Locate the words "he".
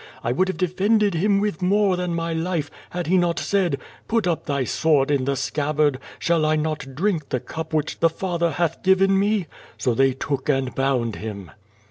3.05-3.19